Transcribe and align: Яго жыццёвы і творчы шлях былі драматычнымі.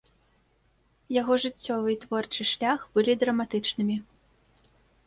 Яго 1.17 1.33
жыццёвы 1.43 1.87
і 1.97 1.99
творчы 2.07 2.41
шлях 2.53 2.79
былі 2.97 3.13
драматычнымі. 3.27 3.97